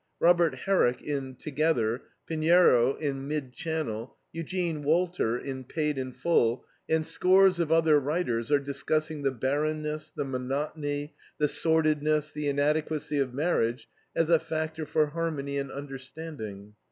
[0.19, 7.05] Robert Herrick, in TOGETHER; Pinero, in MID CHANNEL; Eugene Walter, in PAID IN FULL, and
[7.05, 13.35] scores of other writers are discussing the barrenness, the monotony, the sordidness, the inadequacy of
[13.35, 16.73] marriage as a factor for harmony and understanding.